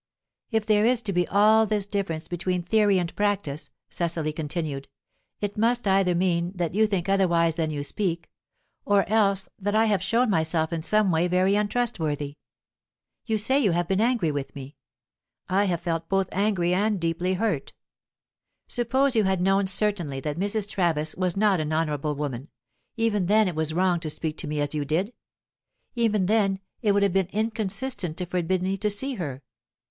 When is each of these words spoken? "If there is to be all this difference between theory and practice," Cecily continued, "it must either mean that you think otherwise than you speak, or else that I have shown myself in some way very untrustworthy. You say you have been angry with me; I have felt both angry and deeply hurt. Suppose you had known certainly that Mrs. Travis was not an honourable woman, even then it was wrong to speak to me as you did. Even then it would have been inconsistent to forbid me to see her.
"If 0.49 0.65
there 0.65 0.83
is 0.83 1.03
to 1.03 1.13
be 1.13 1.27
all 1.27 1.67
this 1.67 1.85
difference 1.85 2.27
between 2.27 2.63
theory 2.63 2.97
and 2.97 3.15
practice," 3.15 3.69
Cecily 3.91 4.33
continued, 4.33 4.87
"it 5.41 5.59
must 5.59 5.87
either 5.87 6.15
mean 6.15 6.53
that 6.55 6.73
you 6.73 6.87
think 6.87 7.07
otherwise 7.07 7.55
than 7.55 7.69
you 7.69 7.83
speak, 7.83 8.27
or 8.83 9.07
else 9.07 9.47
that 9.59 9.75
I 9.75 9.85
have 9.85 10.01
shown 10.01 10.27
myself 10.31 10.73
in 10.73 10.81
some 10.81 11.11
way 11.11 11.27
very 11.27 11.53
untrustworthy. 11.53 12.37
You 13.27 13.37
say 13.37 13.59
you 13.59 13.73
have 13.73 13.87
been 13.87 14.01
angry 14.01 14.31
with 14.31 14.55
me; 14.55 14.75
I 15.47 15.65
have 15.65 15.81
felt 15.81 16.09
both 16.09 16.29
angry 16.31 16.73
and 16.73 16.99
deeply 16.99 17.35
hurt. 17.35 17.73
Suppose 18.67 19.15
you 19.15 19.25
had 19.25 19.39
known 19.39 19.67
certainly 19.67 20.19
that 20.21 20.39
Mrs. 20.39 20.67
Travis 20.67 21.13
was 21.13 21.37
not 21.37 21.59
an 21.59 21.71
honourable 21.71 22.15
woman, 22.15 22.49
even 22.97 23.27
then 23.27 23.47
it 23.47 23.53
was 23.53 23.71
wrong 23.71 23.99
to 23.99 24.09
speak 24.09 24.35
to 24.39 24.47
me 24.47 24.61
as 24.61 24.73
you 24.73 24.83
did. 24.83 25.13
Even 25.93 26.25
then 26.25 26.59
it 26.81 26.93
would 26.93 27.03
have 27.03 27.13
been 27.13 27.29
inconsistent 27.31 28.17
to 28.17 28.25
forbid 28.25 28.63
me 28.63 28.75
to 28.77 28.89
see 28.89 29.13
her. 29.13 29.43